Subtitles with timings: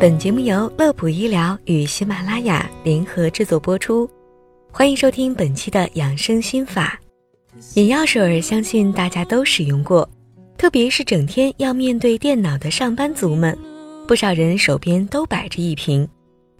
[0.00, 4.08] 本节目由乐普医疗与喜马拉雅联合制作播出，
[4.70, 6.96] 欢迎收听本期的养生心法。
[7.74, 10.08] 眼药水相信大家都使用过，
[10.56, 13.58] 特别是整天要面对电脑的上班族们，
[14.06, 16.08] 不少人手边都摆着一瓶，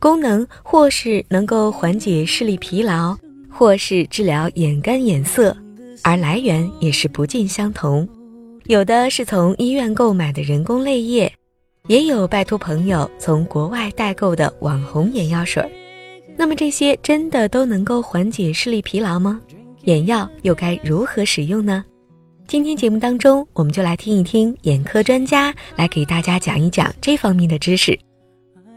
[0.00, 3.16] 功能或是能够缓解视力疲劳，
[3.48, 5.56] 或是治疗眼干眼涩，
[6.02, 8.08] 而来源也是不尽相同。
[8.64, 11.32] 有的是从医院购买的人工泪液，
[11.88, 15.66] 也有拜托朋友从国外代购的网红眼药水。
[16.36, 19.40] 那么这些真的都能够缓解视力疲劳吗？
[19.84, 21.82] 眼药又该如何使用呢？
[22.46, 27.98] 今天节目当中，我们就来听一听眼科专家来给大家讲一讲这方面的知识。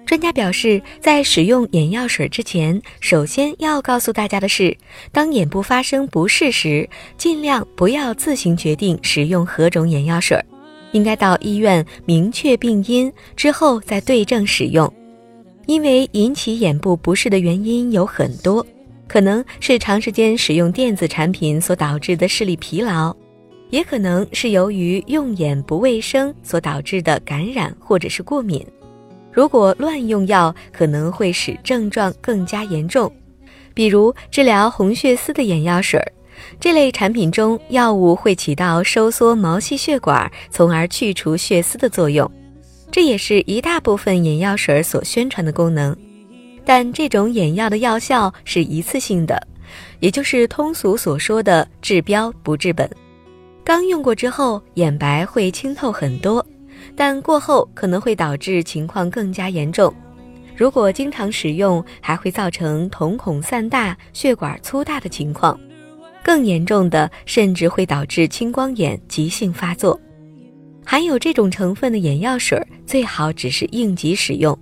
[0.06, 4.76] 专家表示，在使用眼药水之前，首先要告诉大家的是，
[5.12, 10.42] 当眼部发生不适时，尽量不要自行决定使用何种眼药水，
[10.92, 14.92] 应该到医院明确病因之后再对症使用。
[15.68, 18.66] 因为引起眼部不适的原因有很多，
[19.08, 23.16] 可能是长时间使用电子产品所导致的视力疲劳，
[23.70, 28.66] 也可能是由于用眼不卫生所导致的感染或者是过敏。
[29.32, 33.10] 如果乱用药，可能会使症状更加严重。
[33.74, 36.02] 比如治疗红血丝的眼药水，
[36.60, 42.30] 这类产品中药物会起到收缩毛细血管，从而去除血丝的作用。
[42.92, 45.96] 这也是一大部分眼药水所宣传的功能。
[46.66, 49.42] 但这种眼药的药效是一次性的，
[50.00, 52.90] 也就是通俗所说的治标不治本。
[53.64, 56.46] 刚用过之后，眼白会清透很多。
[56.96, 59.94] 但过后可能会导致情况更加严重，
[60.56, 65.58] 如果经常使用，还会造成瞳孔散大、血管粗大的情况，
[66.24, 70.00] 更严重的甚至会导致青光眼急性发作。
[70.86, 74.58] 含有这种成分的眼药水最好只是应急使用。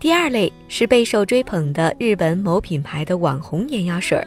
[0.00, 4.22] 第二类是备受追捧的日本某品牌的网红眼药水。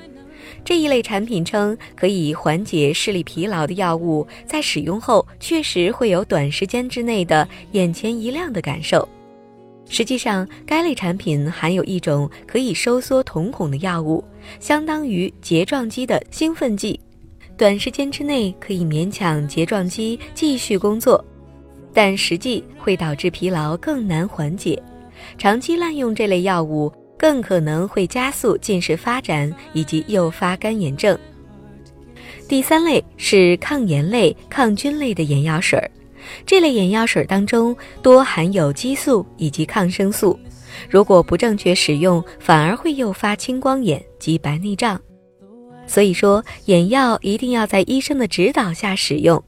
[0.63, 9.07] 这一类产品称可以缓解视力疲劳的药物，在使用后确实会有短时间之内的眼前一亮的感受。
[9.89, 14.23] 实际上，该类产品含有一种可以收缩瞳孔的药物，
[14.59, 16.99] 相当于睫状肌的兴奋剂，
[17.57, 21.23] 短时间之内可以勉强睫状肌继续工作，
[21.93, 24.81] 但实际会导致疲劳更难缓解。
[25.37, 26.91] 长期滥用这类药物。
[27.17, 31.17] 更可能会加速近视发展以及诱发干眼症。
[32.47, 35.89] 第三类是抗炎类、抗菌类的眼药水儿，
[36.45, 40.39] 这类眼药水当中多含有激素以及抗生素，
[40.89, 44.99] 如果不正确使用，反而会诱发青光眼及白内障。
[45.85, 49.41] 所以说，眼药一定要在医生的指导下使用。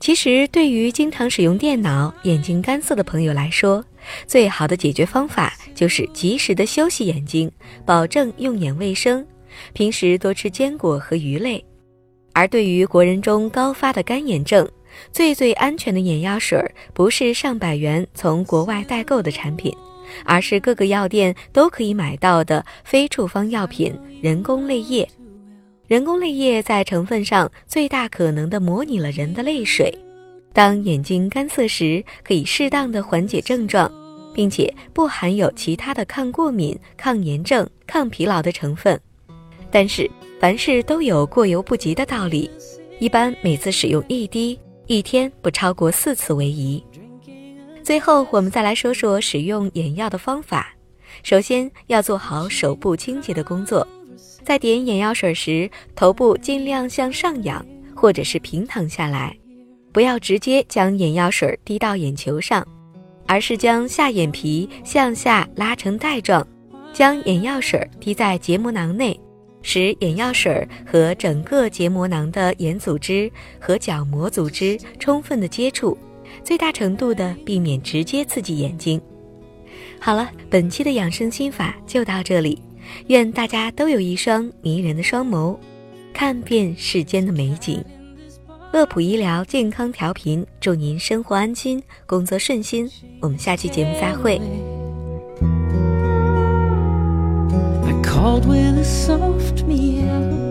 [0.00, 3.84] 其实，对于经常使用电脑、眼睛干涩的朋友来说，
[4.26, 7.50] 最好的解决方法就是及时的休息眼睛，
[7.84, 9.24] 保证用眼卫生，
[9.74, 11.62] 平时多吃坚果和鱼类。
[12.32, 14.66] 而对于国人中高发的干眼症，
[15.12, 16.58] 最最安全的眼药水
[16.92, 19.74] 不是上百元从国外代购的产品，
[20.24, 25.08] 而是各个药店都可以买到的非处方药品人工泪液。
[25.86, 29.92] 人工泪液在成分上最大可能的模拟了人的泪水，
[30.52, 33.90] 当眼睛干涩时，可以适当的缓解症状，
[34.32, 39.00] 并且不含有其他的抗过敏、抗炎症、抗疲劳的成分。
[39.72, 40.08] 但是
[40.40, 42.48] 凡事都有过犹不及的道理，
[43.00, 44.56] 一般每次使用一滴，
[44.90, 46.84] 一天不超过四次为宜。
[47.80, 50.74] 最后，我们再来说说使用眼药的方法，
[51.22, 53.86] 首先要做好手部清洁的工作。
[54.44, 57.64] 在点眼药水时，头部尽量向上仰，
[57.94, 59.38] 或者是平躺下来，
[59.92, 62.66] 不要直接将眼药水滴到眼球上，
[63.28, 66.44] 而是将下眼皮向下拉成带状，
[66.92, 69.16] 将眼药水滴在结膜囊内，
[69.62, 75.96] 使眼药水和整个结膜囊的眼组织和角膜组织充分的接触，
[76.42, 79.00] 最大程度的避免直接刺激眼睛。
[80.00, 82.60] 好了，本期的养生心法就到这里。
[83.06, 85.56] 愿大家都有一双迷人的双眸，
[86.12, 87.84] 看遍世间的美景。
[88.72, 92.90] 乐普医疗健康调频，祝您生活安心，工作顺心。
[93.20, 94.40] 我们下期节目再会。
[98.10, 100.49] Called with a soft meow.